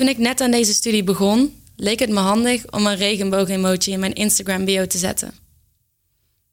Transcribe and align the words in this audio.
Toen 0.00 0.08
ik 0.08 0.18
net 0.18 0.40
aan 0.40 0.50
deze 0.50 0.74
studie 0.74 1.04
begon, 1.04 1.62
leek 1.76 1.98
het 1.98 2.10
me 2.10 2.20
handig 2.20 2.70
om 2.70 2.86
een 2.86 2.96
regenboog-emoji 2.96 3.92
in 3.92 4.00
mijn 4.00 4.12
Instagram-bio 4.12 4.86
te 4.86 4.98
zetten. 4.98 5.34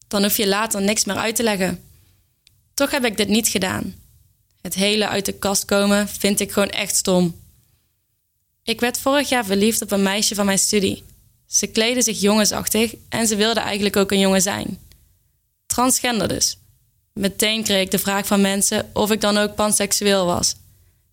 Dan 0.07 0.23
hoef 0.23 0.37
je 0.37 0.47
later 0.47 0.81
niks 0.81 1.05
meer 1.05 1.15
uit 1.15 1.35
te 1.35 1.43
leggen. 1.43 1.83
Toch 2.73 2.91
heb 2.91 3.05
ik 3.05 3.17
dit 3.17 3.27
niet 3.27 3.47
gedaan. 3.47 3.95
Het 4.61 4.73
hele 4.73 5.07
uit 5.07 5.25
de 5.25 5.31
kast 5.31 5.65
komen 5.65 6.07
vind 6.07 6.39
ik 6.39 6.51
gewoon 6.51 6.69
echt 6.69 6.95
stom. 6.95 7.35
Ik 8.63 8.79
werd 8.79 8.99
vorig 8.99 9.29
jaar 9.29 9.45
verliefd 9.45 9.81
op 9.81 9.91
een 9.91 10.03
meisje 10.03 10.35
van 10.35 10.45
mijn 10.45 10.59
studie. 10.59 11.03
Ze 11.45 11.67
kleedde 11.67 12.01
zich 12.01 12.19
jongensachtig 12.19 12.95
en 13.09 13.27
ze 13.27 13.35
wilde 13.35 13.59
eigenlijk 13.59 13.95
ook 13.95 14.11
een 14.11 14.19
jongen 14.19 14.41
zijn. 14.41 14.79
Transgender 15.65 16.27
dus. 16.27 16.57
Meteen 17.13 17.63
kreeg 17.63 17.81
ik 17.81 17.91
de 17.91 17.99
vraag 17.99 18.27
van 18.27 18.41
mensen 18.41 18.89
of 18.93 19.11
ik 19.11 19.21
dan 19.21 19.37
ook 19.37 19.55
panseksueel 19.55 20.25
was. 20.25 20.55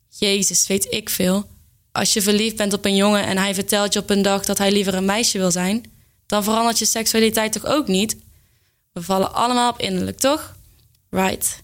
Jezus, 0.09 0.67
weet 0.67 0.87
ik 0.93 1.11
veel. 1.11 1.53
Als 1.95 2.13
je 2.13 2.23
verliefd 2.23 2.57
bent 2.57 2.73
op 2.73 2.85
een 2.85 2.97
jongen 2.97 3.27
en 3.27 3.39
hij 3.39 3.55
vertelt 3.55 3.93
je 3.93 3.99
op 3.99 4.11
een 4.11 4.23
dag 4.23 4.45
dat 4.45 4.59
hij 4.59 4.73
liever 4.73 4.95
een 4.95 5.05
meisje 5.05 5.39
wil 5.39 5.51
zijn, 5.51 5.93
dan 6.27 6.45
verandert 6.45 6.79
je 6.79 6.85
seksualiteit 6.85 7.53
toch 7.53 7.67
ook 7.67 7.87
niet? 7.87 8.17
We 8.93 9.03
vallen 9.03 9.35
allemaal 9.35 9.71
op 9.71 9.81
innerlijk, 9.81 10.19
toch? 10.19 10.57
Right. 11.11 11.63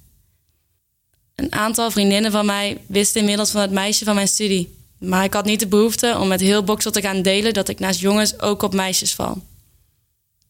Een 1.35 1.53
aantal 1.53 1.91
vriendinnen 1.91 2.33
van 2.33 2.47
mij 2.47 2.81
wisten 2.87 3.21
inmiddels 3.21 3.51
van 3.51 3.61
het 3.61 3.71
meisje 3.71 4.05
van 4.05 4.15
mijn 4.15 4.29
studie. 4.29 4.77
Maar 4.99 5.25
ik 5.25 5.35
had 5.35 5.45
niet 5.45 5.61
de 5.61 5.67
behoefte 5.67 6.17
om 6.19 6.29
met 6.29 6.41
heel 6.41 6.65
Boksel 6.65 6.91
te 6.91 7.01
gaan 7.01 7.23
delen 7.23 7.53
dat 7.53 7.69
ik 7.69 7.79
naast 7.79 8.01
jongens 8.01 8.41
ook 8.41 8.63
op 8.63 8.75
meisjes 8.75 9.15
val. 9.15 9.43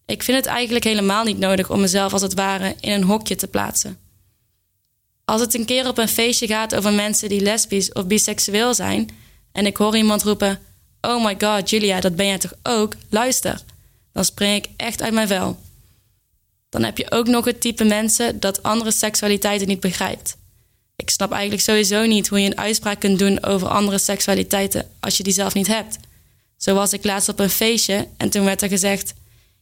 Ik 0.07 0.23
vind 0.23 0.37
het 0.37 0.47
eigenlijk 0.47 0.85
helemaal 0.85 1.24
niet 1.24 1.38
nodig 1.38 1.71
om 1.71 1.80
mezelf 1.80 2.12
als 2.12 2.23
het 2.23 2.35
ware 2.35 2.77
in 2.80 2.93
een 2.93 3.02
hokje 3.02 3.37
te 3.37 3.49
plaatsen. 3.49 3.99
Als 5.24 5.41
het 5.41 5.55
een 5.55 5.65
keer 5.65 5.88
op 5.88 5.99
een 5.99 6.09
feestje 6.09 6.47
gaat 6.47 6.74
over 6.74 6.93
mensen 6.93 7.29
die 7.29 7.41
lesbisch 7.41 7.93
of 7.93 8.07
biseksueel 8.07 8.74
zijn 8.74 9.10
en 9.53 9.67
ik 9.67 9.77
hoor 9.77 9.97
iemand 9.97 10.23
roepen: 10.23 10.59
Oh 11.01 11.25
my 11.25 11.37
god, 11.39 11.71
Julia, 11.71 12.01
dat 12.01 12.17
ben 12.17 12.27
jij 12.27 12.39
toch 12.39 12.55
ook? 12.63 12.95
Luister, 13.09 13.63
dan 14.13 14.24
spring 14.24 14.65
ik 14.65 14.71
echt 14.77 15.02
uit 15.02 15.13
mijn 15.13 15.29
vel. 15.29 15.59
Dan 16.69 16.83
heb 16.83 16.99
je 16.99 17.11
ook 17.11 17.27
nog 17.27 17.45
het 17.45 17.61
type 17.61 17.85
mensen 17.85 18.41
dat 18.41 18.63
andere 18.63 18.91
seksualiteiten 18.91 19.69
niet 19.69 19.80
begrijpt. 19.80 20.37
Ik 20.97 21.11
snap 21.11 21.33
eigenlijk 21.33 21.63
sowieso 21.63 22.07
niet 22.07 22.29
hoe 22.29 22.41
je 22.41 22.47
een 22.47 22.59
uitspraak 22.59 23.01
kunt 23.01 23.19
doen 23.19 23.45
over 23.45 23.69
andere 23.69 23.99
seksualiteiten 23.99 24.91
als 25.01 25.16
je 25.16 25.23
die 25.23 25.33
zelf 25.33 25.55
niet 25.55 25.67
hebt. 25.67 25.99
Zo 26.57 26.74
was 26.74 26.93
ik 26.93 27.05
laatst 27.05 27.29
op 27.29 27.39
een 27.39 27.51
feestje 27.51 28.09
en 28.17 28.30
toen 28.30 28.45
werd 28.45 28.63
er 28.63 28.69
gezegd: 28.69 29.15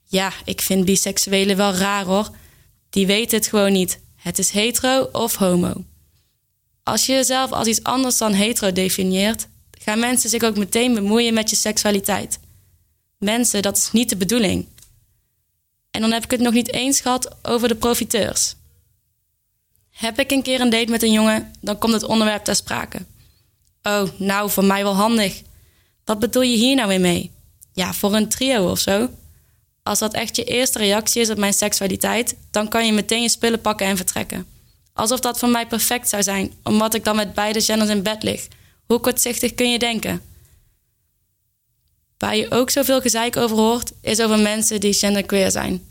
Ja, 0.05 0.33
ik 0.45 0.61
vind 0.61 0.84
biseksuelen 0.84 1.57
wel 1.57 1.73
raar 1.73 2.05
hoor. 2.05 2.31
Die 2.91 3.07
weten 3.07 3.39
het 3.39 3.47
gewoon 3.47 3.73
niet. 3.73 4.01
Het 4.17 4.39
is 4.39 4.51
hetero 4.51 5.09
of 5.12 5.34
homo. 5.34 5.84
Als 6.83 7.07
je 7.07 7.12
jezelf 7.12 7.53
als 7.53 7.69
iets 7.69 7.83
anders 7.83 8.19
dan 8.19 8.33
hetero 8.33 8.73
definieert, 8.73 9.47
gaan 9.89 9.98
mensen 9.98 10.31
zich 10.31 10.42
ook 10.42 10.56
meteen 10.56 10.94
bemoeien 10.94 11.34
met 11.34 11.50
je 11.50 11.56
seksualiteit. 11.56 12.39
Mensen, 13.19 13.62
dat 13.62 13.77
is 13.77 13.92
niet 13.92 14.08
de 14.08 14.17
bedoeling. 14.17 14.67
En 15.91 16.00
dan 16.00 16.12
heb 16.12 16.25
ik 16.25 16.31
het 16.31 16.41
nog 16.41 16.53
niet 16.53 16.72
eens 16.72 17.00
gehad 17.00 17.36
over 17.42 17.69
de 17.69 17.75
profiteurs. 17.75 18.55
Heb 19.91 20.19
ik 20.19 20.31
een 20.31 20.42
keer 20.42 20.61
een 20.61 20.70
date 20.70 20.91
met 20.91 21.03
een 21.03 21.12
jongen, 21.12 21.53
dan 21.61 21.78
komt 21.78 21.92
het 21.92 22.03
onderwerp 22.03 22.44
ter 22.44 22.55
sprake. 22.55 22.98
Oh, 23.83 24.03
nou, 24.19 24.50
voor 24.50 24.64
mij 24.64 24.83
wel 24.83 24.94
handig. 24.94 25.42
Wat 26.05 26.19
bedoel 26.19 26.42
je 26.42 26.56
hier 26.56 26.77
nou 26.77 26.89
weer 26.89 27.00
mee? 27.00 27.31
Ja, 27.72 27.92
voor 27.92 28.14
een 28.14 28.28
trio 28.28 28.70
of 28.70 28.78
zo. 28.78 29.11
Als 29.83 29.98
dat 29.98 30.14
echt 30.14 30.36
je 30.36 30.44
eerste 30.44 30.78
reactie 30.78 31.20
is 31.20 31.31
op 31.31 31.39
mijn 31.39 31.55
seksualiteit, 31.55 32.36
dan 32.50 32.69
kan 32.69 32.86
je 32.86 32.92
meteen 32.92 33.22
je 33.22 33.28
spullen 33.28 33.61
pakken 33.61 33.86
en 33.86 33.97
vertrekken. 33.97 34.47
Alsof 34.92 35.20
dat 35.20 35.39
voor 35.39 35.48
mij 35.48 35.66
perfect 35.66 36.09
zou 36.09 36.22
zijn, 36.22 36.53
omdat 36.62 36.94
ik 36.94 37.05
dan 37.05 37.16
met 37.16 37.34
beide 37.34 37.61
genders 37.61 37.91
in 37.91 38.03
bed 38.03 38.22
lig. 38.22 38.48
Hoe 38.89 39.00
kortzichtig 39.00 39.55
kun 39.55 39.70
je 39.70 39.78
denken? 39.78 40.22
Waar 42.19 42.36
je 42.36 42.50
ook 42.50 42.70
zoveel 42.70 43.00
gezeik 43.00 43.36
over 43.36 43.56
hoort, 43.56 43.92
is 44.00 44.20
over 44.20 44.39
mensen 44.39 44.81
die 44.81 44.92
genderqueer 44.92 45.50
zijn. 45.50 45.86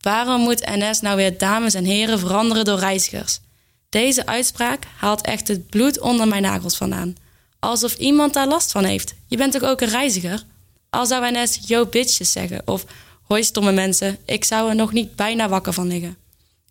Waarom 0.00 0.40
moet 0.40 0.66
NS 0.66 1.00
nou 1.00 1.16
weer 1.16 1.38
dames 1.38 1.74
en 1.74 1.84
heren 1.84 2.18
veranderen 2.18 2.64
door 2.64 2.78
reizigers? 2.78 3.40
Deze 3.88 4.26
uitspraak 4.26 4.84
haalt 4.96 5.20
echt 5.20 5.48
het 5.48 5.66
bloed 5.66 6.00
onder 6.00 6.28
mijn 6.28 6.42
nagels 6.42 6.76
vandaan. 6.76 7.16
Alsof 7.58 7.94
iemand 7.94 8.32
daar 8.32 8.48
last 8.48 8.72
van 8.72 8.84
heeft. 8.84 9.14
Je 9.26 9.36
bent 9.36 9.52
toch 9.52 9.62
ook 9.62 9.80
een 9.80 9.88
reiziger? 9.88 10.44
Al 10.90 11.06
zou 11.06 11.32
NS 11.32 11.58
yo 11.66 11.86
bitches 11.86 12.32
zeggen 12.32 12.62
of 12.64 12.84
hoi 13.22 13.44
stomme 13.44 13.72
mensen, 13.72 14.18
ik 14.24 14.44
zou 14.44 14.68
er 14.68 14.74
nog 14.74 14.92
niet 14.92 15.16
bijna 15.16 15.48
wakker 15.48 15.72
van 15.72 15.86
liggen. 15.86 16.16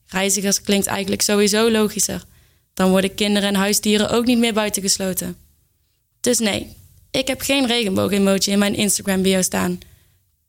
Reizigers 0.08 0.62
klinkt 0.62 0.88
eigenlijk 0.88 1.22
sowieso 1.22 1.72
logischer. 1.72 2.24
Dan 2.74 2.90
worden 2.90 3.16
kinderen 3.16 3.50
en 3.50 3.56
huisdieren 3.56 4.10
ook 4.10 4.26
niet 4.26 4.38
meer 4.38 4.54
buitengesloten. 4.54 5.38
Dus 6.22 6.40
nee, 6.40 6.76
ik 7.12 7.28
heb 7.28 7.42
geen 7.42 7.68
regenboog-emoji 7.68 8.52
in 8.52 8.60
mijn 8.60 8.76
Instagram-bio 8.76 9.42
staan. 9.42 9.80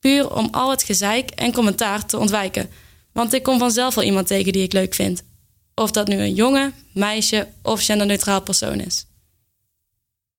Puur 0.01 0.35
om 0.35 0.49
al 0.51 0.71
het 0.71 0.83
gezeik 0.83 1.31
en 1.31 1.53
commentaar 1.53 2.07
te 2.07 2.19
ontwijken. 2.19 2.71
Want 3.13 3.33
ik 3.33 3.43
kom 3.43 3.59
vanzelf 3.59 3.95
wel 3.95 4.05
iemand 4.05 4.27
tegen 4.27 4.53
die 4.53 4.63
ik 4.63 4.73
leuk 4.73 4.95
vind. 4.95 5.23
Of 5.75 5.91
dat 5.91 6.09
nu 6.09 6.17
een 6.17 6.35
jongen, 6.35 6.75
meisje 6.93 7.49
of 7.63 7.85
genderneutraal 7.85 8.43
persoon 8.43 8.81
is. 8.81 9.07